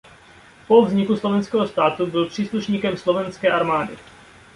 [0.67, 3.97] Po vzniku Slovenského státu byl příslušníkem Slovenské armády.